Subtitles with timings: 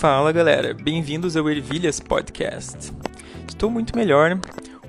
[0.00, 2.90] Fala galera, bem-vindos ao Ervilhas Podcast.
[3.46, 4.40] Estou muito melhor.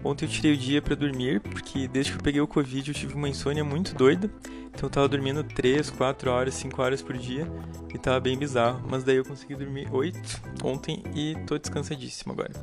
[0.06, 2.96] Ontem eu tirei o dia para dormir, porque desde que eu peguei o Covid eu
[2.96, 4.32] tive uma insônia muito doida.
[4.68, 7.46] Então eu tava dormindo 3, 4 horas, 5 horas por dia
[7.94, 8.82] e tava bem bizarro.
[8.90, 10.18] Mas daí eu consegui dormir 8
[10.64, 12.54] ontem e tô descansadíssimo agora.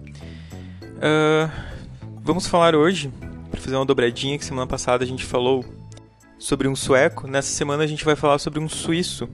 [0.80, 1.52] Uh,
[2.22, 3.12] vamos falar hoje,
[3.50, 5.62] para fazer uma dobradinha, que semana passada a gente falou
[6.38, 7.26] sobre um sueco.
[7.26, 9.28] Nessa semana a gente vai falar sobre um suíço,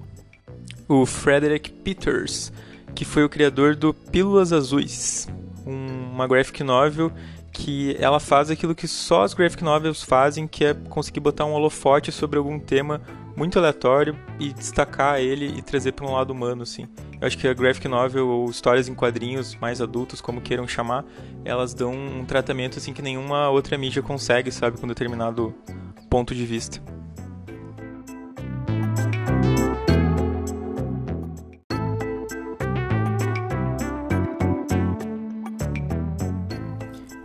[0.89, 2.53] o Frederick Peters,
[2.95, 5.29] que foi o criador do Pílulas Azuis,
[5.67, 7.13] uma graphic novel
[7.53, 11.53] que ela faz aquilo que só as graphic novels fazem, que é conseguir botar um
[11.53, 13.01] holofote sobre algum tema
[13.37, 16.89] muito aleatório e destacar ele e trazer para um lado humano, assim.
[17.21, 21.05] Eu acho que a graphic novel ou histórias em quadrinhos mais adultos, como queiram chamar,
[21.45, 25.55] elas dão um tratamento assim que nenhuma outra mídia consegue, sabe, com determinado
[26.11, 26.83] ponto de vista.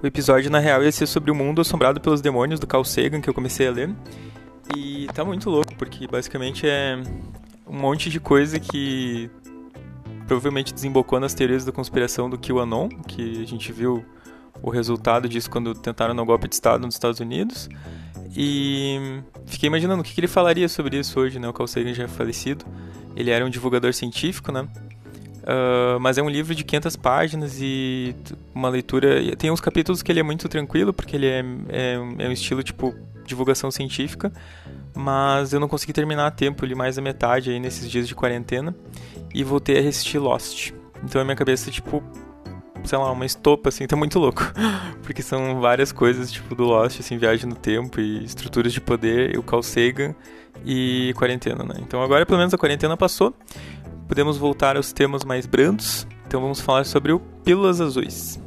[0.10, 3.30] Episódio, na real, ia ser sobre o mundo assombrado pelos demônios do Carl Sagan, que
[3.30, 3.90] eu comecei a ler.
[4.76, 7.02] E tá muito louco, porque basicamente é
[7.66, 9.30] um monte de coisa que
[10.28, 14.06] provavelmente desembocou nas teorias da conspiração do QAnon, que a gente viu
[14.62, 17.70] o resultado disso quando tentaram no golpe de Estado nos Estados Unidos.
[18.36, 21.48] E fiquei imaginando o que, ele falaria sobre isso hoje, né?
[21.48, 22.66] O Carl Sagan já é falecido.
[23.16, 24.68] Ele era um divulgador científico, né?
[25.50, 28.16] Uh, mas é um livro de 500 páginas e
[28.54, 29.36] uma leitura.
[29.36, 32.62] Tem uns capítulos que ele é muito tranquilo, porque ele é, é, é, um estilo
[32.62, 32.94] tipo
[33.26, 34.32] divulgação científica,
[34.96, 38.14] mas eu não consegui terminar a tempo, li mais da metade aí nesses dias de
[38.14, 38.76] quarentena
[39.34, 40.72] e voltei a assistir Lost.
[41.04, 42.04] Então a minha cabeça, tipo,
[42.84, 44.44] sei lá, uma estopa, assim, tá muito louco.
[45.02, 49.34] Porque são várias coisas, tipo, do Lost, assim, viagem no tempo e estruturas de poder,
[49.34, 50.14] e o Carl Sagan
[50.66, 51.76] e quarentena, né?
[51.80, 53.34] Então agora, pelo menos, a quarentena passou
[54.10, 56.06] podemos voltar aos temas mais brandos.
[56.28, 58.40] Então vamos falar sobre o Pílulas Azuis.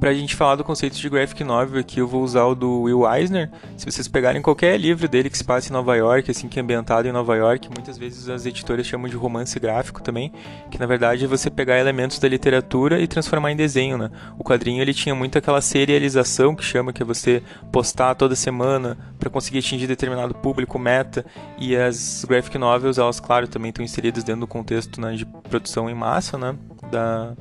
[0.00, 2.84] Para a gente falar do conceito de graphic novel aqui, eu vou usar o do
[2.84, 3.50] Will Eisner.
[3.76, 6.62] Se vocês pegarem qualquer livro dele que se passe em Nova York, assim, que é
[6.62, 10.32] ambientado em Nova York, muitas vezes as editoras chamam de romance gráfico também,
[10.70, 14.10] que na verdade é você pegar elementos da literatura e transformar em desenho, né?
[14.38, 18.96] O quadrinho ele tinha muito aquela serialização que chama que é você postar toda semana
[19.18, 21.26] para conseguir atingir determinado público meta,
[21.58, 25.90] e as graphic novels, elas claro, também estão inseridas dentro do contexto né, de produção
[25.90, 26.56] em massa, né?
[26.90, 27.34] Da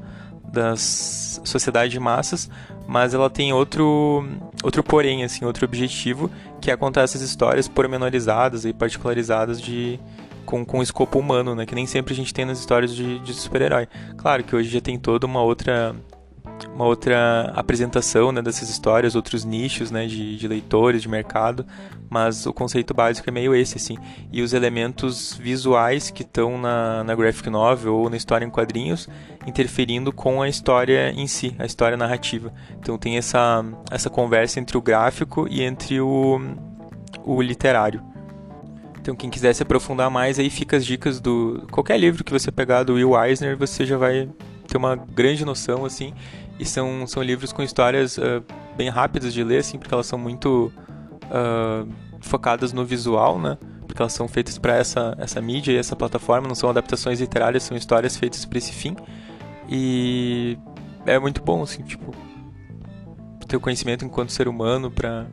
[0.49, 2.49] das sociedades de massas,
[2.87, 4.27] mas ela tem outro
[4.63, 6.29] outro porém, assim, outro objetivo,
[6.59, 9.99] que é contar essas histórias pormenorizadas e particularizadas de
[10.45, 11.65] com, com escopo humano, né?
[11.65, 13.87] Que nem sempre a gente tem nas histórias de, de super-herói.
[14.17, 15.95] Claro que hoje já tem toda uma outra
[16.67, 21.65] uma outra apresentação né, dessas histórias, outros nichos né, de, de, leitores, de mercado,
[22.09, 23.97] mas o conceito básico é meio esse, assim.
[24.31, 29.07] E os elementos visuais que estão na, na graphic novel ou na história em quadrinhos
[29.45, 32.53] interferindo com a história em si, a história narrativa.
[32.79, 36.39] Então tem essa, essa conversa entre o gráfico e entre o,
[37.23, 38.01] o literário.
[39.01, 41.65] Então quem quiser se aprofundar mais, aí fica as dicas do...
[41.71, 44.29] Qualquer livro que você pegar do Will Eisner, você já vai
[44.67, 46.13] ter uma grande noção, assim,
[46.59, 48.43] e são, são livros com histórias uh,
[48.75, 50.71] bem rápidas de ler, assim, porque elas são muito
[51.25, 51.89] uh,
[52.19, 53.57] focadas no visual, né?
[53.87, 57.63] Porque elas são feitas para essa, essa mídia e essa plataforma, não são adaptações literárias,
[57.63, 58.95] são histórias feitas para esse fim.
[59.69, 60.57] E
[61.05, 62.13] é muito bom, assim, tipo,
[63.47, 65.25] ter o conhecimento enquanto ser humano para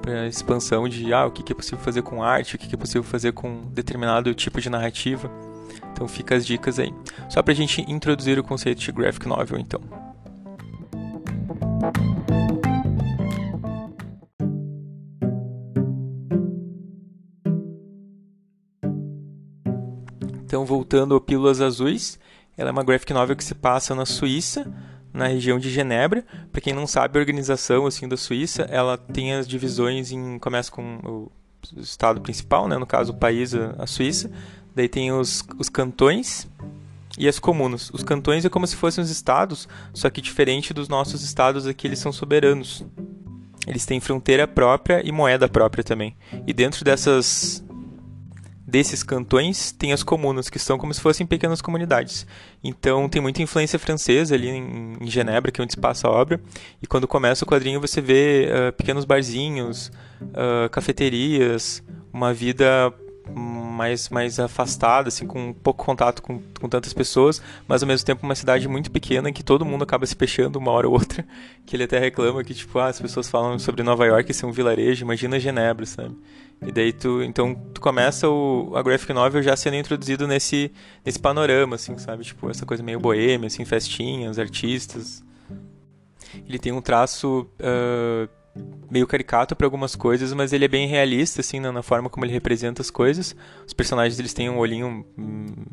[0.00, 2.78] para expansão de ah, o que, é possível fazer com arte, o que, que é
[2.78, 5.30] possível fazer com determinado tipo de narrativa.
[5.92, 6.92] Então fica as dicas aí.
[7.28, 9.80] Só para a gente introduzir o conceito de graphic novel, então.
[20.52, 22.18] Então, voltando ao Pílulas Azuis,
[22.58, 24.70] ela é uma graphic novel que se passa na Suíça,
[25.10, 26.26] na região de Genebra.
[26.52, 30.70] Para quem não sabe, a organização assim da Suíça, ela tem as divisões em começa
[30.70, 31.32] com o
[31.78, 34.30] estado principal, né, no caso o país, a Suíça.
[34.74, 36.46] Daí tem os, os cantões,
[37.16, 37.88] e as comunas.
[37.88, 41.86] Os cantões é como se fossem os estados, só que diferente dos nossos estados aqui,
[41.86, 42.84] eles são soberanos.
[43.66, 46.14] Eles têm fronteira própria e moeda própria também.
[46.46, 47.64] E dentro dessas
[48.72, 52.26] desses cantões tem as comunas, que são como se fossem pequenas comunidades.
[52.64, 56.10] Então tem muita influência francesa ali em, em Genebra, que é onde se passa a
[56.10, 56.40] obra.
[56.80, 59.92] E quando começa o quadrinho você vê uh, pequenos barzinhos,
[60.22, 62.90] uh, cafeterias, uma vida
[63.30, 68.24] mais, mais afastada, assim, com pouco contato com, com tantas pessoas, mas ao mesmo tempo
[68.24, 71.26] uma cidade muito pequena em que todo mundo acaba se fechando uma hora ou outra,
[71.66, 74.52] que ele até reclama que, tipo, ah, as pessoas falam sobre Nova York ser um
[74.52, 76.16] vilarejo, imagina Genebra, sabe?
[76.64, 80.70] E daí tu, então, tu começa o, a graphic novel já sendo introduzido nesse,
[81.04, 82.24] nesse panorama, assim, sabe?
[82.24, 85.22] Tipo, essa coisa meio boêmia, assim, festinhas, artistas.
[86.46, 87.48] Ele tem um traço...
[87.58, 88.28] Uh,
[88.90, 92.24] meio caricato para algumas coisas, mas ele é bem realista, assim, na, na, forma como
[92.24, 93.34] ele representa as coisas.
[93.66, 95.06] Os personagens, eles têm um olhinho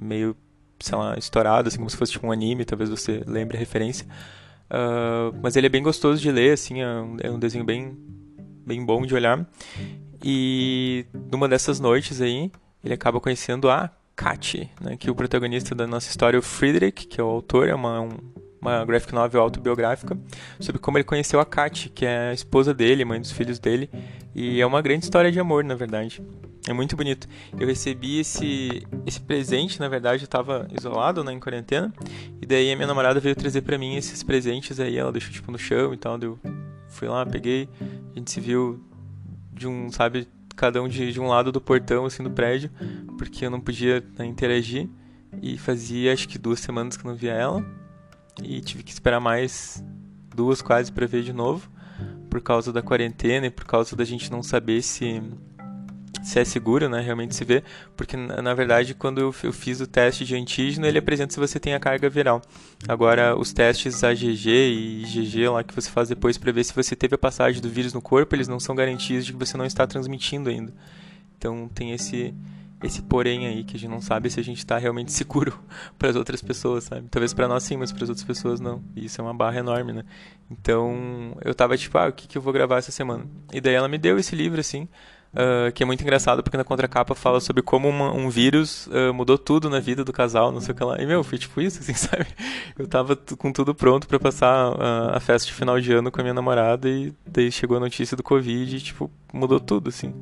[0.01, 0.35] meio,
[0.79, 4.07] sei lá, estourado, assim, como se fosse tipo um anime, talvez você lembre a referência.
[4.69, 7.97] Uh, mas ele é bem gostoso de ler, assim, é um, é um, desenho bem,
[8.65, 9.45] bem bom de olhar.
[10.23, 12.51] E numa dessas noites aí,
[12.83, 17.07] ele acaba conhecendo a Kat, né, que é o protagonista da nossa história, o Friedrich,
[17.07, 18.09] que é o autor, é uma, um,
[18.61, 20.17] uma graphic novel autobiográfica
[20.59, 23.89] sobre como ele conheceu a Kat, que é a esposa dele, mãe dos filhos dele,
[24.35, 26.21] e é uma grande história de amor, na verdade.
[26.67, 27.29] É muito bonito.
[27.57, 31.93] Eu recebi esse esse presente, na verdade, eu estava isolado, né, em quarentena,
[32.41, 35.49] e daí a minha namorada veio trazer para mim esses presentes aí, ela deixou tipo
[35.49, 36.37] no chão e tal, eu
[36.89, 37.69] fui lá, peguei,
[38.13, 38.83] a gente se viu
[39.59, 42.71] de um, sabe, cada um de, de um lado do portão assim do prédio,
[43.17, 44.89] porque eu não podia né, interagir.
[45.41, 47.63] E fazia acho que duas semanas que não via ela
[48.41, 49.83] e tive que esperar mais
[50.35, 51.69] duas quase para ver de novo
[52.29, 55.21] por causa da quarentena e por causa da gente não saber se
[56.23, 57.63] se é seguro, né, realmente se vê,
[57.95, 61.59] porque na verdade quando eu, eu fiz o teste de antígeno ele apresenta se você
[61.59, 62.41] tem a carga viral.
[62.87, 66.95] Agora os testes AGG e IgG lá que você faz depois para ver se você
[66.95, 69.65] teve a passagem do vírus no corpo, eles não são garantias de que você não
[69.65, 70.73] está transmitindo ainda.
[71.37, 72.33] Então tem esse
[72.83, 75.59] esse porém aí que a gente não sabe se a gente está realmente seguro
[75.97, 77.07] para as outras pessoas, sabe?
[77.09, 78.81] Talvez para nós sim, mas para as outras pessoas não.
[78.95, 80.03] E isso é uma barra enorme, né?
[80.49, 83.25] Então, eu tava tipo, ah, o que, que eu vou gravar essa semana?
[83.51, 84.87] E daí ela me deu esse livro, assim,
[85.33, 89.13] uh, que é muito engraçado porque na contracapa fala sobre como uma, um vírus uh,
[89.13, 91.01] mudou tudo na vida do casal, não sei o que lá.
[91.01, 92.27] E, meu, foi tipo isso, assim, sabe?
[92.77, 96.19] Eu tava com tudo pronto para passar uh, a festa de final de ano com
[96.19, 100.13] a minha namorada e daí chegou a notícia do Covid e, tipo, mudou tudo, assim.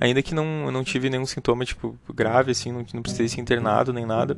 [0.00, 3.92] Ainda que não, não tive nenhum sintoma, tipo, grave, assim, não, não precisei ser internado
[3.92, 4.36] nem nada.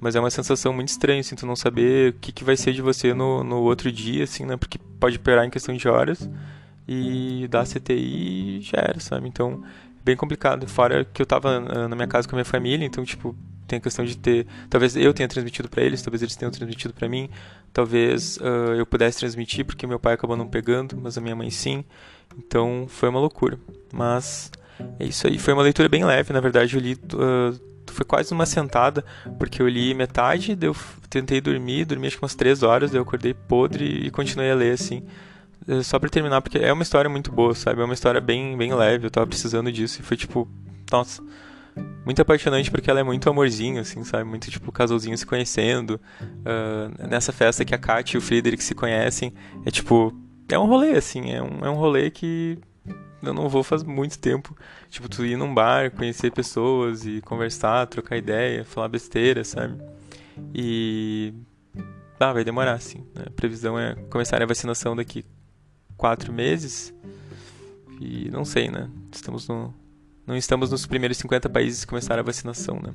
[0.00, 2.72] Mas é uma sensação muito estranha, assim, tu não saber o que, que vai ser
[2.72, 4.56] de você no, no outro dia, assim, né?
[4.56, 6.26] Porque pode piorar em questão de horas
[6.92, 9.28] e dar CTI e já era, sabe?
[9.28, 9.62] Então,
[10.04, 10.66] bem complicado.
[10.66, 13.78] Fora que eu tava ah, na minha casa com a minha família, então, tipo, tem
[13.78, 14.46] a questão de ter.
[14.68, 17.30] Talvez eu tenha transmitido para eles, talvez eles tenham transmitido para mim,
[17.72, 21.50] talvez uh, eu pudesse transmitir, porque meu pai acabou não pegando, mas a minha mãe
[21.50, 21.84] sim.
[22.36, 23.58] Então, foi uma loucura.
[23.92, 24.50] Mas
[24.98, 25.38] é isso aí.
[25.38, 26.94] Foi uma leitura bem leve, na verdade, eu li.
[26.94, 29.04] Uh, foi quase uma sentada,
[29.36, 30.76] porque eu li metade, eu
[31.08, 34.74] tentei dormir, dormi acho que umas três horas, eu acordei podre e continuei a ler,
[34.74, 35.02] assim.
[35.68, 37.80] Eh, só pra terminar, porque é uma história muito boa, sabe?
[37.80, 40.48] É uma história bem, bem leve, eu tava precisando disso e foi tipo,
[40.90, 41.22] nossa,
[42.04, 44.24] muito apaixonante porque ela é muito amorzinho, assim, sabe?
[44.24, 46.00] Muito tipo casalzinho se conhecendo.
[46.20, 49.32] Uh, nessa festa que a Kat e o Friedrich se conhecem,
[49.64, 50.14] é tipo,
[50.48, 52.58] é um rolê, assim, é um, é um rolê que
[53.22, 54.56] eu não vou faz muito tempo.
[54.88, 59.78] Tipo, tu ir num bar, conhecer pessoas e conversar, trocar ideia, falar besteira, sabe?
[60.54, 61.34] E.
[62.18, 62.98] Ah, vai demorar, sim.
[63.14, 63.24] Né?
[63.26, 65.24] A previsão é começar a vacinação daqui
[66.00, 66.94] quatro meses.
[68.00, 68.88] E não sei, né?
[69.12, 69.74] Estamos no.
[70.26, 72.90] Não estamos nos primeiros 50 países que começaram a vacinação, né?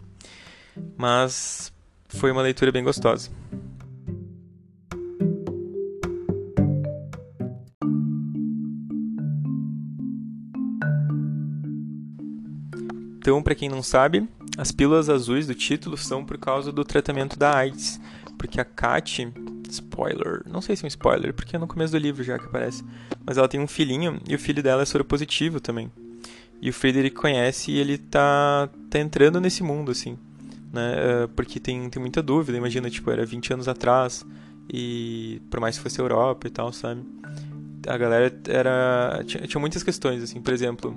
[0.98, 1.72] Mas
[2.08, 3.30] foi uma leitura bem gostosa.
[13.18, 17.38] Então, para quem não sabe, as pílulas azuis do título são por causa do tratamento
[17.38, 18.00] da AIDS,
[18.38, 19.32] porque a Kat,
[19.76, 22.46] spoiler, não sei se é um spoiler, porque é no começo do livro já que
[22.46, 22.84] aparece,
[23.26, 25.92] mas ela tem um filhinho e o filho dela é soropositivo também.
[26.62, 30.18] E o Frederick conhece e ele tá, tá entrando nesse mundo, assim,
[30.74, 34.26] né, eh, porque tem, tem muita dúvida, imagina, tipo, era 20 anos atrás,
[34.72, 37.04] e por mais que fosse Europa e tal, sabe,
[37.88, 40.92] a galera era, tinha, tinha muitas questões, assim, por exemplo,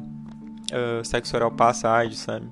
[0.72, 2.46] uh, sexo oral passa AIDS, sabe?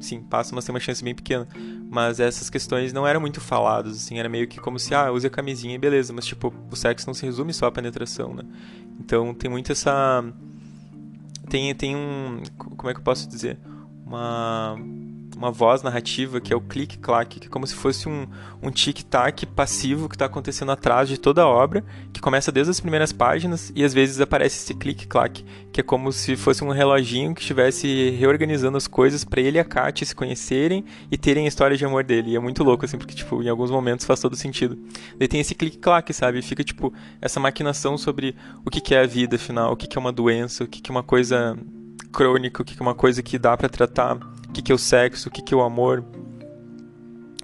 [0.00, 1.46] Sim, passa, mas tem uma chance bem pequena.
[1.92, 5.26] Mas essas questões não eram muito faladas, assim, era meio que como se, ah, use
[5.26, 8.44] a camisinha e beleza, mas tipo, o sexo não se resume só à penetração, né?
[8.98, 10.24] Então tem muito essa.
[11.50, 12.42] Tem, tem um.
[12.56, 13.58] Como é que eu posso dizer?
[14.06, 14.74] Uma
[15.42, 18.28] uma voz narrativa que é o clique-clack, que é como se fosse um,
[18.62, 22.78] um tic-tac passivo que está acontecendo atrás de toda a obra, que começa desde as
[22.78, 27.34] primeiras páginas e às vezes aparece esse clique-clack, que é como se fosse um reloginho
[27.34, 31.48] que estivesse reorganizando as coisas para ele e a Katia se conhecerem e terem a
[31.48, 32.30] história de amor dele.
[32.30, 34.78] E é muito louco, assim, porque, tipo, em alguns momentos faz todo sentido.
[35.18, 36.40] Daí tem esse clique-clack, sabe?
[36.40, 40.12] Fica, tipo, essa maquinação sobre o que é a vida, afinal, o que é uma
[40.12, 41.58] doença, o que é uma coisa
[42.12, 45.28] crônica, o que é uma coisa que dá para tratar, o que é o sexo,
[45.28, 46.04] o que é o amor.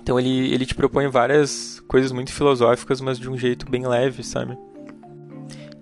[0.01, 4.23] Então ele, ele te propõe várias coisas muito filosóficas, mas de um jeito bem leve,
[4.23, 4.57] sabe?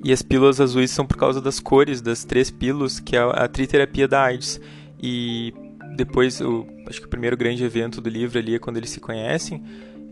[0.03, 3.49] E as pílulas azuis são por causa das cores das três pílulas, que é a
[3.49, 4.61] triterapia da AIDS.
[5.03, 5.53] E
[5.97, 9.01] depois, o, acho que o primeiro grande evento do livro ali é quando eles se
[9.01, 9.63] conhecem.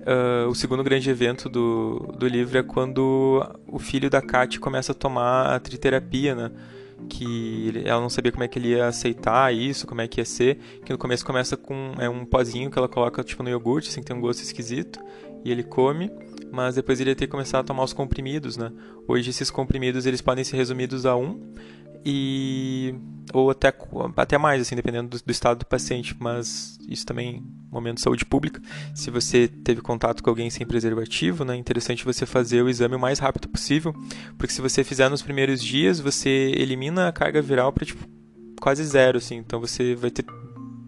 [0.04, 4.92] Uh, o segundo grande evento do, do livro é quando o filho da Kat começa
[4.92, 6.50] a tomar a triterapia, né?
[7.08, 10.24] Que ela não sabia como é que ele ia aceitar isso, como é que ia
[10.24, 10.58] ser.
[10.84, 14.00] Que no começo começa com é um pozinho que ela coloca tipo no iogurte, assim,
[14.00, 15.00] que tem um gosto esquisito.
[15.44, 16.10] E ele come,
[16.50, 18.72] mas depois ele ia ter que começar a tomar os comprimidos, né?
[19.06, 21.52] Hoje esses comprimidos eles podem ser resumidos a um
[22.04, 22.94] e
[23.32, 23.72] ou até
[24.16, 28.24] até mais assim dependendo do, do, estado do paciente mas isso também momento de saúde
[28.24, 28.60] pública.
[28.94, 32.94] Se você teve contato com alguém sem preservativo né é interessante você fazer o exame
[32.94, 33.94] o mais rápido possível
[34.36, 38.06] porque se você fizer nos primeiros dias você elimina a carga viral para tipo
[38.60, 39.36] quase zero assim.
[39.36, 40.24] Então você vai ter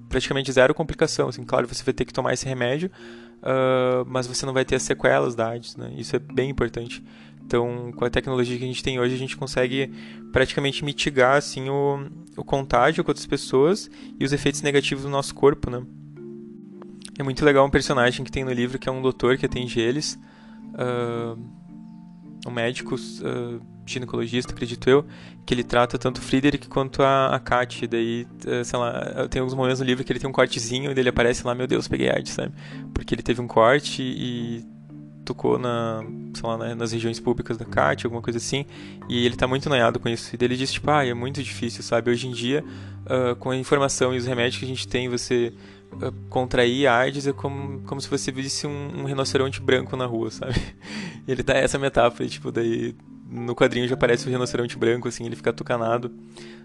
[0.08, 1.44] praticamente zero complicação assim.
[1.44, 2.90] Claro você vai ter que tomar esse remédio
[3.38, 5.94] uh, mas você não vai ter as sequelas da AIDS né.
[5.96, 7.02] Isso é bem importante
[7.46, 9.92] então, com a tecnologia que a gente tem hoje, a gente consegue
[10.32, 13.88] praticamente mitigar assim o, o contágio com outras pessoas
[14.18, 15.80] e os efeitos negativos no nosso corpo, né?
[17.16, 19.80] É muito legal um personagem que tem no livro que é um doutor que atende
[19.80, 20.18] eles,
[20.74, 21.38] uh,
[22.46, 25.06] um médico uh, ginecologista, acredito eu,
[25.46, 27.86] que ele trata tanto o Friedrich quanto a, a Kat.
[27.86, 30.98] Daí, uh, sei lá, tem alguns momentos no livro que ele tem um cortezinho e
[30.98, 32.52] ele aparece lá, meu Deus, peguei AIDS, sabe?
[32.92, 34.75] Porque ele teve um corte e
[35.26, 38.64] tocou na, sei lá, nas regiões públicas da CAT, alguma coisa assim,
[39.08, 40.34] e ele tá muito noiado com isso.
[40.34, 42.10] E ele disse, tipo, ah, é muito difícil, sabe?
[42.10, 42.64] Hoje em dia,
[43.04, 45.52] uh, com a informação e os remédios que a gente tem, você
[45.94, 50.30] uh, contrair AIDS é como, como se você visse um, um rinoceronte branco na rua,
[50.30, 50.54] sabe?
[51.26, 52.94] E ele dá essa metáfora, tipo, daí
[53.28, 56.12] no quadrinho já aparece o rinoceronte branco, assim, ele fica tucanado.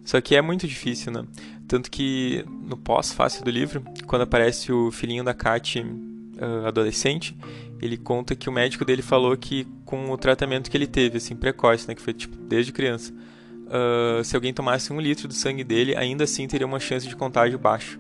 [0.05, 1.25] Só que é muito difícil, né?
[1.67, 7.35] Tanto que no pós-fácil do livro, quando aparece o filhinho da Kat uh, adolescente,
[7.81, 11.35] ele conta que o médico dele falou que com o tratamento que ele teve, assim,
[11.35, 15.63] precoce, né, que foi tipo desde criança, uh, se alguém tomasse um litro do sangue
[15.63, 17.99] dele, ainda assim teria uma chance de contágio baixa,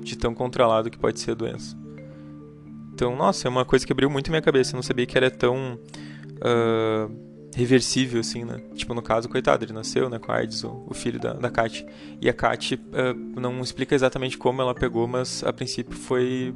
[0.00, 1.76] de tão controlado que pode ser a doença.
[2.94, 4.72] Então, nossa, é uma coisa que abriu muito minha cabeça.
[4.72, 5.78] Eu não sabia que era tão
[6.38, 7.10] uh,
[7.54, 8.60] reversível, assim, né?
[8.74, 11.50] Tipo, no caso, coitado, ele nasceu, né, com a AIDS, o, o filho da, da
[11.50, 11.86] Kat.
[12.20, 16.54] E a Kat uh, não explica exatamente como ela pegou, mas a princípio foi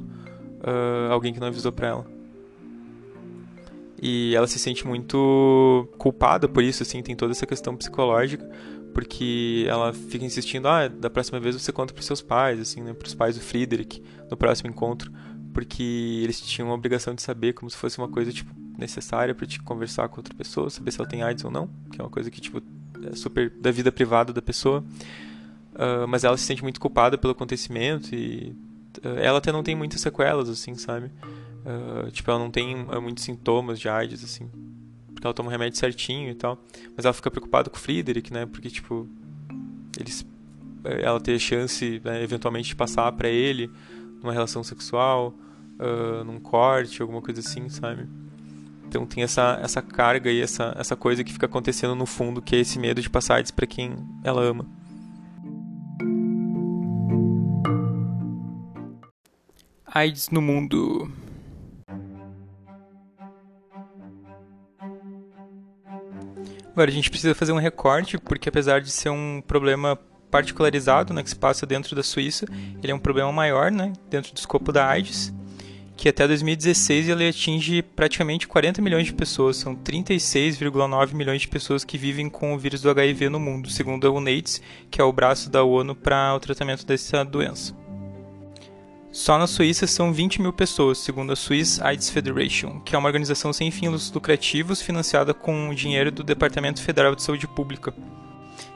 [0.67, 2.07] uh, alguém que não avisou pra ela.
[4.01, 8.47] E ela se sente muito culpada por isso, assim, tem toda essa questão psicológica,
[8.93, 12.93] porque ela fica insistindo, ah, da próxima vez você conta pros seus pais, assim, né,
[12.93, 15.11] pros pais do Friedrich, no próximo encontro,
[15.55, 19.47] porque eles tinham a obrigação de saber como se fosse uma coisa, tipo, necessária para
[19.47, 22.11] te conversar com outra pessoa, saber se ela tem AIDS ou não, que é uma
[22.11, 22.63] coisa que, tipo,
[23.11, 24.85] é super da vida privada da pessoa.
[25.75, 28.55] Uh, mas ela se sente muito culpada pelo acontecimento e
[29.03, 31.11] ela até não tem muitas sequelas, assim, sabe?
[31.67, 34.49] Uh, tipo, ela não tem uh, muitos sintomas de AIDS, assim.
[35.13, 36.63] Porque ela toma o remédio certinho e tal.
[36.97, 38.47] Mas ela fica preocupada com o Friedrich, né?
[38.47, 39.09] Porque, tipo,
[39.99, 40.27] eles,
[40.85, 43.71] eh, ela ter chance, né, eventualmente, de passar para ele
[44.23, 45.35] numa relação sexual,
[45.81, 48.07] uh, num corte, alguma coisa assim, sabe?
[48.89, 52.55] Então tem essa, essa carga e essa, essa coisa que fica acontecendo no fundo, que
[52.55, 54.67] é esse medo de passar AIDS para quem ela ama.
[59.97, 61.11] AIDS no mundo.
[66.71, 69.99] Agora a gente precisa fazer um recorte, porque apesar de ser um problema
[70.31, 72.47] particularizado, né, que se passa dentro da Suíça,
[72.83, 75.33] ele é um problema maior, né, dentro do escopo da AIDS,
[75.97, 81.83] que até 2016 ele atinge praticamente 40 milhões de pessoas, são 36,9 milhões de pessoas
[81.83, 84.61] que vivem com o vírus do HIV no mundo, segundo a UNAIDS,
[84.91, 87.86] que é o braço da ONU para o tratamento dessa doença.
[89.17, 93.09] Só na Suíça são 20 mil pessoas, segundo a Swiss AIDS Federation, que é uma
[93.09, 97.95] organização sem fins lucrativos financiada com dinheiro do Departamento Federal de Saúde Pública.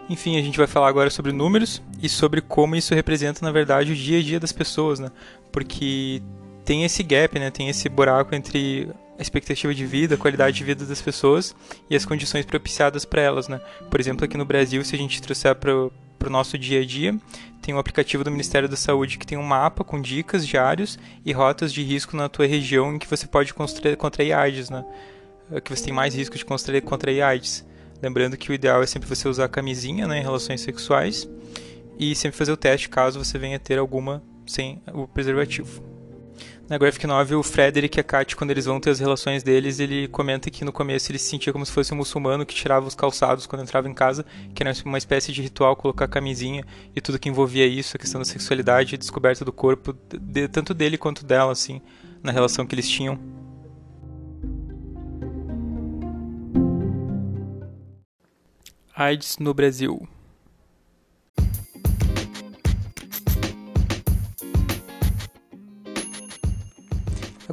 [0.09, 3.92] Enfim, a gente vai falar agora sobre números e sobre como isso representa, na verdade,
[3.92, 5.11] o dia a dia das pessoas, né?
[5.52, 6.23] Porque
[6.64, 7.50] tem esse gap, né?
[7.50, 11.54] Tem esse buraco entre a expectativa de vida, a qualidade de vida das pessoas
[11.90, 13.61] e as condições propiciadas para elas, né?
[13.90, 15.90] Por exemplo, aqui no Brasil, se a gente trouxer para
[16.21, 17.19] para o nosso dia a dia.
[17.62, 21.33] Tem um aplicativo do Ministério da Saúde que tem um mapa com dicas diários e
[21.33, 24.85] rotas de risco na tua região em que você pode contrair AIDS, né?
[25.50, 27.67] É que você tem mais risco de contrair, contrair AIDS.
[28.03, 31.29] Lembrando que o ideal é sempre você usar camisinha né, em relações sexuais
[31.99, 35.89] e sempre fazer o teste caso você venha ter alguma sem o preservativo.
[36.71, 39.81] Na graphic novel, o Frederick e a Kat, quando eles vão ter as relações deles,
[39.81, 42.87] ele comenta que no começo ele se sentia como se fosse um muçulmano que tirava
[42.87, 44.25] os calçados quando entrava em casa,
[44.55, 48.21] que era uma espécie de ritual colocar camisinha e tudo que envolvia isso, a questão
[48.21, 51.83] da sexualidade, a descoberta do corpo, de, tanto dele quanto dela, assim,
[52.23, 53.19] na relação que eles tinham.
[58.95, 60.07] AIDS no Brasil.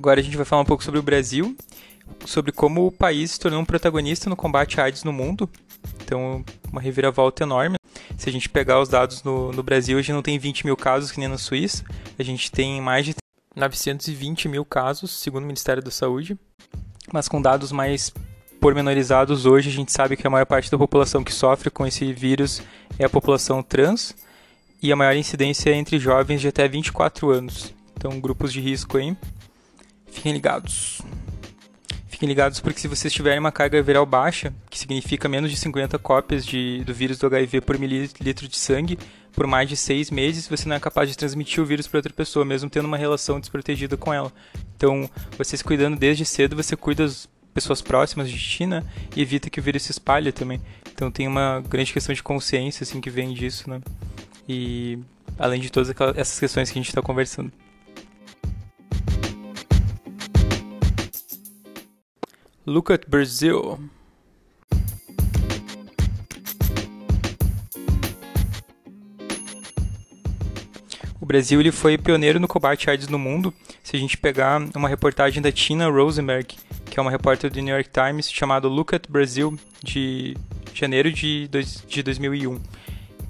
[0.08, 1.54] Agora a gente vai falar um pouco sobre o Brasil,
[2.26, 5.50] sobre como o país se tornou um protagonista no combate à AIDS no mundo.
[6.02, 7.76] Então, uma reviravolta enorme.
[8.18, 10.78] Se a gente pegar os dados no, no Brasil, a gente não tem 20 mil
[10.78, 11.84] casos que nem na Suíça,
[12.18, 13.16] a gente tem mais de
[13.54, 16.40] 920 mil casos, segundo o Ministério da Saúde.
[17.12, 18.14] Mas com dados mais
[18.62, 22.14] pormenorizados hoje, a gente sabe que a maior parte da população que sofre com esse
[22.14, 22.62] vírus
[22.98, 24.16] é a população trans
[24.82, 27.74] e a maior incidência é entre jovens de até 24 anos.
[27.94, 29.14] Então, grupos de risco aí.
[30.18, 31.00] Fiquem ligados.
[32.08, 36.00] Fiquem ligados porque se vocês tiverem uma carga viral baixa, que significa menos de 50
[36.00, 38.98] cópias de, do vírus do HIV por mililitro de sangue,
[39.32, 42.12] por mais de seis meses, você não é capaz de transmitir o vírus para outra
[42.12, 44.34] pessoa, mesmo tendo uma relação desprotegida com ela.
[44.76, 45.08] Então,
[45.38, 48.84] vocês cuidando desde cedo, você cuida das pessoas próximas de ti, né?
[49.16, 50.60] E evita que o vírus se espalhe também.
[50.92, 53.80] Então, tem uma grande questão de consciência, assim, que vem disso, né?
[54.50, 54.98] E,
[55.38, 57.52] além de todas essas questões que a gente está conversando.
[62.70, 63.80] Look at Brazil.
[71.22, 73.54] O Brasil ele foi pioneiro no combate à AIDS no mundo.
[73.82, 76.58] Se a gente pegar uma reportagem da Tina Rosenberg,
[76.92, 80.36] que é uma repórter do New York Times, chamado Look at Brazil, de
[80.74, 82.60] janeiro de, dois, de 2001.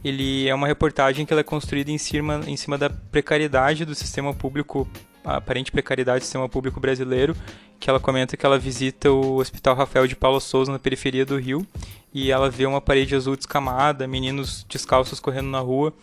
[0.04, 3.94] Ele é uma reportagem que ela é construída em cima, em cima da precariedade do
[3.94, 4.88] sistema público
[5.28, 7.36] a aparente precariedade do sistema público brasileiro,
[7.80, 11.38] que ela comenta que ela visita o Hospital Rafael de Paulo Souza na periferia do
[11.38, 11.66] Rio
[12.14, 15.94] e ela vê uma parede azul descamada, meninos descalços correndo na rua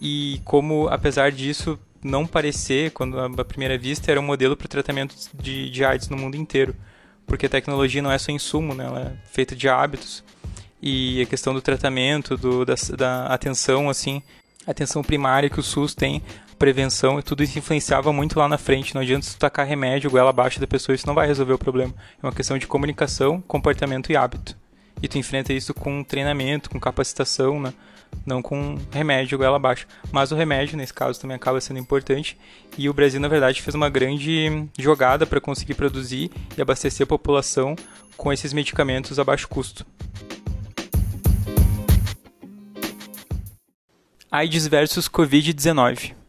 [0.00, 5.14] e como apesar disso não parecer, quando à primeira vista, era um modelo para tratamento
[5.34, 6.74] de, de AIDS no mundo inteiro,
[7.26, 8.86] porque a tecnologia não é só insumo, né?
[8.86, 10.24] ela é feita de hábitos
[10.82, 14.22] e a questão do tratamento, do, da, da atenção assim,
[14.66, 16.22] atenção primária que o SUS tem
[16.60, 18.94] prevenção e tudo isso influenciava muito lá na frente.
[18.94, 21.94] Não adianta você tacar remédio goela abaixo da pessoa, isso não vai resolver o problema.
[22.22, 24.54] É uma questão de comunicação, comportamento e hábito.
[25.02, 27.72] E tu enfrenta isso com treinamento, com capacitação, né?
[28.26, 29.86] não com remédio goela abaixo.
[30.12, 32.38] Mas o remédio, nesse caso, também acaba sendo importante.
[32.76, 37.08] E o Brasil, na verdade, fez uma grande jogada para conseguir produzir e abastecer a
[37.08, 37.74] população
[38.18, 39.86] com esses medicamentos a baixo custo.
[44.30, 46.19] AIDS versus Covid-19.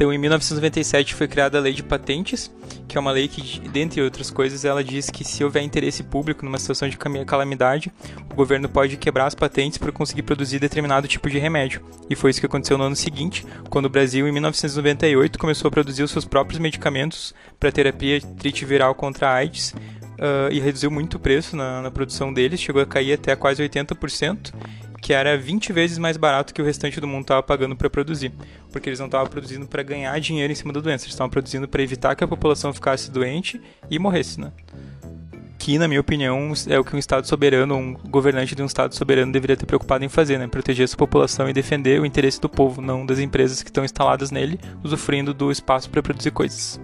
[0.00, 2.50] Então, em 1997 foi criada a Lei de Patentes,
[2.88, 6.42] que é uma lei que, dentre outras coisas, ela diz que se houver interesse público
[6.42, 7.92] numa situação de calamidade,
[8.32, 11.82] o governo pode quebrar as patentes para conseguir produzir determinado tipo de remédio.
[12.08, 15.70] E foi isso que aconteceu no ano seguinte, quando o Brasil, em 1998, começou a
[15.70, 19.74] produzir os seus próprios medicamentos para terapia tritiviral contra a AIDS,
[20.20, 23.66] Uh, e reduziu muito o preço na, na, produção deles, chegou a cair até quase
[23.66, 24.52] 80%
[25.00, 28.32] que era 20 vezes mais barato que o restante do mundo estava pagando para produzir,
[28.70, 31.66] porque eles não estavam produzindo para ganhar dinheiro em cima da doença, eles estavam produzindo
[31.66, 33.60] para evitar que a população ficasse doente
[33.90, 34.52] e morresse, né?
[35.58, 38.94] Que, na minha opinião, é o que um Estado soberano, um governante de um Estado
[38.94, 40.46] soberano deveria ter preocupado em fazer, né?
[40.46, 44.30] Proteger sua população e defender o interesse do povo, não das empresas que estão instaladas
[44.30, 46.80] nele, usufruindo do espaço para produzir coisas.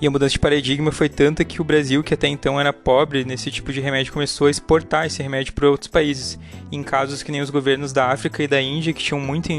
[0.00, 3.22] E a mudança de paradigma foi tanta que o Brasil, que até então era pobre
[3.22, 6.38] nesse tipo de remédio, começou a exportar esse remédio para outros países.
[6.72, 9.50] Em casos que nem os governos da África e da Índia, que tinham muita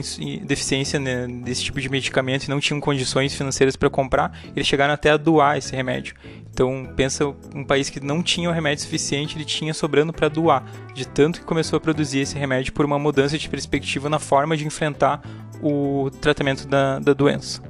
[0.43, 4.95] deficiência né, desse tipo de medicamento e não tinham condições financeiras para comprar, eles chegaram
[4.95, 6.15] até a doar esse remédio.
[6.51, 10.65] Então, pensa um país que não tinha o remédio suficiente, ele tinha sobrando para doar,
[10.95, 14.57] de tanto que começou a produzir esse remédio por uma mudança de perspectiva na forma
[14.57, 15.21] de enfrentar
[15.61, 17.61] o tratamento da, da doença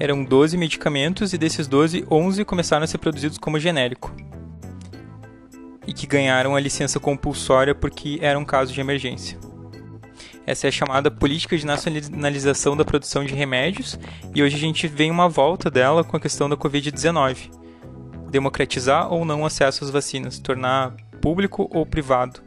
[0.00, 4.10] eram 12 medicamentos e desses 12, 11 começaram a ser produzidos como genérico.
[5.86, 9.38] E que ganharam a licença compulsória porque era um caso de emergência.
[10.46, 13.98] Essa é a chamada política de nacionalização da produção de remédios,
[14.34, 17.50] e hoje a gente vê uma volta dela com a questão da Covid-19.
[18.30, 22.40] Democratizar ou não o acesso às vacinas, tornar público ou privado.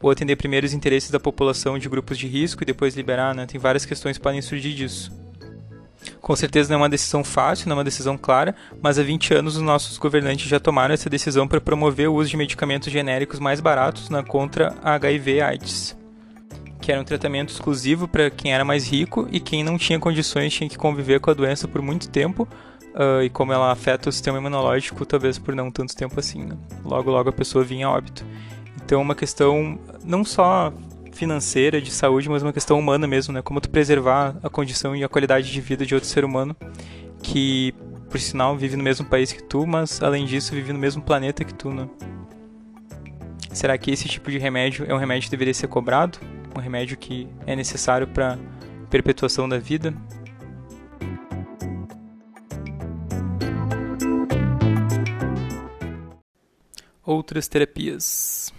[0.00, 3.44] Ou atender primeiro os interesses da população de grupos de risco e depois liberar, né?
[3.44, 5.27] Tem várias questões que podem surgir disso.
[6.20, 9.34] Com certeza não é uma decisão fácil, não é uma decisão clara, mas há 20
[9.34, 13.38] anos os nossos governantes já tomaram essa decisão para promover o uso de medicamentos genéricos
[13.38, 15.96] mais baratos na contra HIV AIDS,
[16.80, 20.52] que era um tratamento exclusivo para quem era mais rico e quem não tinha condições
[20.52, 22.48] tinha que conviver com a doença por muito tempo.
[22.94, 26.44] Uh, e como ela afeta o sistema imunológico, talvez por não tanto tempo assim.
[26.46, 26.56] Né?
[26.84, 28.24] Logo, logo a pessoa vinha a óbito.
[28.82, 30.72] Então, uma questão não só
[31.18, 33.42] financeira, de saúde, mas uma questão humana mesmo, né?
[33.42, 36.56] Como tu preservar a condição e a qualidade de vida de outro ser humano
[37.20, 37.74] que,
[38.08, 41.44] por sinal, vive no mesmo país que tu, mas além disso vive no mesmo planeta
[41.44, 41.88] que tu, né?
[43.52, 46.20] Será que esse tipo de remédio é um remédio que deveria ser cobrado?
[46.56, 48.38] Um remédio que é necessário para
[48.88, 49.92] perpetuação da vida?
[57.04, 58.52] Outras terapias.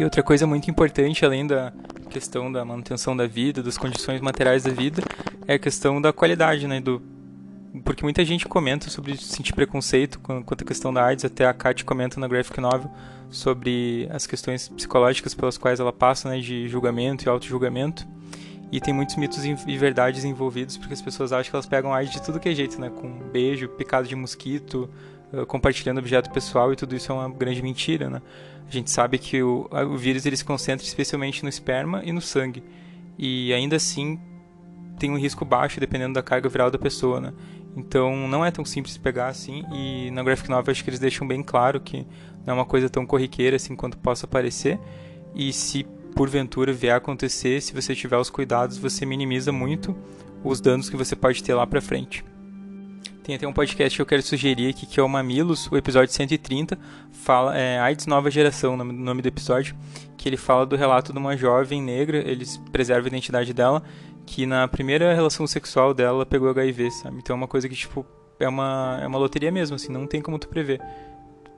[0.00, 1.74] E outra coisa muito importante, além da
[2.08, 5.02] questão da manutenção da vida, das condições materiais da vida,
[5.46, 6.80] é a questão da qualidade, né?
[6.80, 7.02] Do,
[7.84, 11.84] porque muita gente comenta sobre sentir preconceito quanto à questão da AIDS, até a Kat
[11.84, 12.90] comenta na graphic novel
[13.28, 18.08] sobre as questões psicológicas pelas quais ela passa, né, de julgamento e auto-julgamento.
[18.72, 22.10] E tem muitos mitos e verdades envolvidos, porque as pessoas acham que elas pegam AIDS
[22.14, 24.88] de tudo que é jeito, né, com beijo, picado de mosquito,
[25.46, 28.22] compartilhando objeto pessoal e tudo isso é uma grande mentira, né?
[28.68, 32.20] A gente sabe que o, o vírus ele se concentra especialmente no esperma e no
[32.20, 32.62] sangue.
[33.18, 34.18] E ainda assim
[34.98, 37.32] tem um risco baixo dependendo da carga viral da pessoa, né?
[37.76, 39.64] Então não é tão simples pegar assim.
[39.72, 42.06] E na Graphic Novel acho que eles deixam bem claro que
[42.46, 44.78] não é uma coisa tão corriqueira assim quanto possa parecer.
[45.34, 49.96] E se porventura vier a acontecer, se você tiver os cuidados, você minimiza muito
[50.42, 52.24] os danos que você pode ter lá pra frente.
[53.30, 56.12] Tem até um podcast que eu quero sugerir aqui, que é o Mamilos, o episódio
[56.12, 56.76] 130,
[57.12, 59.76] fala, é, AIDS Nova Geração, o nome do episódio,
[60.16, 63.84] que ele fala do relato de uma jovem negra, eles preservam a identidade dela,
[64.26, 67.18] que na primeira relação sexual dela pegou HIV, sabe?
[67.18, 68.04] Então é uma coisa que, tipo,
[68.40, 70.82] é uma, é uma loteria mesmo, assim, não tem como tu prever.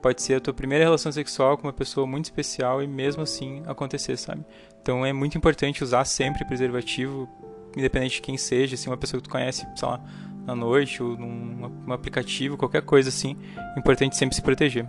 [0.03, 3.63] Pode ser a tua primeira relação sexual com uma pessoa muito especial e mesmo assim
[3.67, 4.45] acontecer, sabe?
[4.83, 7.27] Então é muito importante usar sempre preservativo,
[7.75, 10.05] independente de quem seja, assim, uma pessoa que tu conhece, sei lá,
[10.47, 13.37] na noite ou num, num aplicativo, qualquer coisa assim.
[13.77, 14.87] Importante sempre se proteger.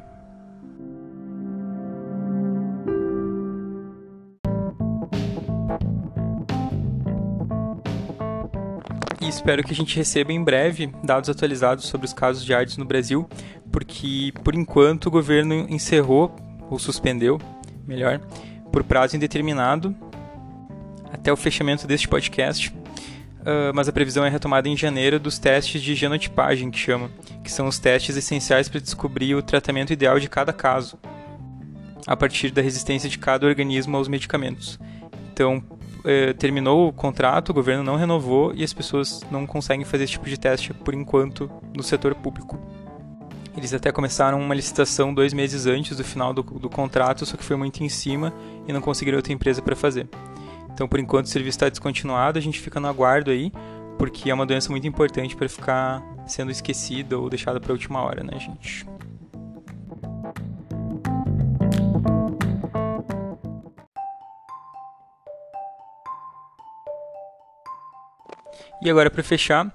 [9.21, 12.77] E espero que a gente receba em breve dados atualizados sobre os casos de AIDS
[12.77, 13.27] no Brasil,
[13.71, 16.35] porque por enquanto o governo encerrou
[16.69, 17.39] ou suspendeu,
[17.87, 18.19] melhor,
[18.71, 19.95] por prazo indeterminado
[21.11, 22.73] até o fechamento deste podcast
[23.43, 27.11] Uh, mas a previsão é retomada em janeiro dos testes de genotipagem, que chama,
[27.43, 30.97] que são os testes essenciais para descobrir o tratamento ideal de cada caso,
[32.07, 34.79] a partir da resistência de cada organismo aos medicamentos.
[35.33, 40.05] Então, uh, terminou o contrato, o governo não renovou e as pessoas não conseguem fazer
[40.05, 42.57] esse tipo de teste por enquanto no setor público.
[43.57, 47.43] Eles até começaram uma licitação dois meses antes do final do, do contrato, só que
[47.43, 48.33] foi muito em cima
[48.67, 50.07] e não conseguiram outra empresa para fazer.
[50.73, 53.51] Então, por enquanto, o serviço está descontinuado, a gente fica no aguardo aí,
[53.97, 58.01] porque é uma doença muito importante para ficar sendo esquecida ou deixada para a última
[58.01, 58.85] hora, né, gente?
[68.81, 69.73] E agora, para fechar,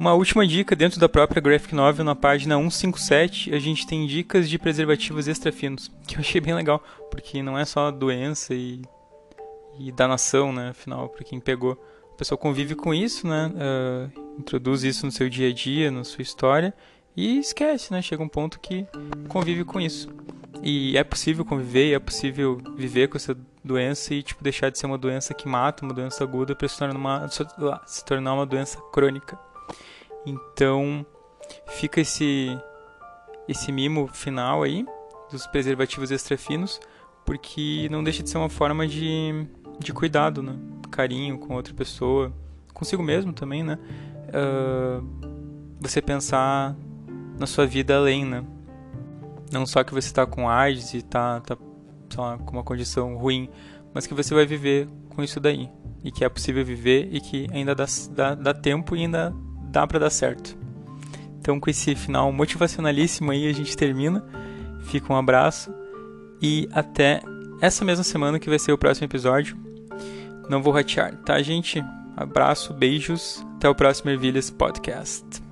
[0.00, 4.48] uma última dica dentro da própria Graphic Novel, na página 157, a gente tem dicas
[4.48, 8.82] de preservativos extra finos, que eu achei bem legal, porque não é só doença e
[9.78, 10.70] e da nação, né?
[10.70, 11.80] Afinal, para quem pegou,
[12.12, 13.52] a pessoa convive com isso, né?
[13.54, 16.74] Uh, introduz isso no seu dia a dia, na sua história
[17.16, 18.02] e esquece, né?
[18.02, 18.86] Chega um ponto que
[19.28, 20.08] convive com isso.
[20.62, 24.86] E é possível conviver, é possível viver com essa doença e tipo deixar de ser
[24.86, 27.28] uma doença que mata, uma doença aguda para se tornar uma
[27.86, 29.38] se tornar uma doença crônica.
[30.26, 31.04] Então,
[31.66, 32.58] fica esse
[33.46, 34.86] esse mimo final aí
[35.30, 36.80] dos preservativos extra finos,
[37.24, 39.46] porque não deixa de ser uma forma de
[39.78, 40.54] de cuidado, né?
[40.90, 42.32] Carinho com outra pessoa,
[42.72, 43.78] consigo mesmo também, né?
[44.28, 45.04] Uh,
[45.80, 46.76] você pensar
[47.38, 48.44] na sua vida além, né?
[49.52, 51.56] Não só que você está com AIDS e está tá,
[52.16, 53.48] lá, com uma condição ruim,
[53.92, 55.68] mas que você vai viver com isso daí.
[56.02, 59.34] E que é possível viver e que ainda dá, dá, dá tempo e ainda
[59.70, 60.56] dá para dar certo.
[61.38, 64.24] Então, com esse final motivacionalíssimo aí, a gente termina.
[64.84, 65.72] Fica um abraço
[66.40, 67.22] e até
[67.64, 69.56] essa mesma semana que vai ser o próximo episódio.
[70.50, 71.82] Não vou ratear, tá, gente?
[72.14, 75.43] Abraço, beijos, até o próximo Ervilhas Podcast.